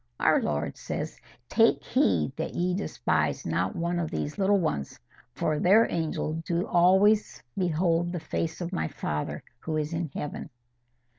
[0.19, 4.97] Our Lord says, 'Take heed that ye despise not one of these little ones,
[5.35, 10.49] for their angels do always behold the face of my Father, who is in heaven.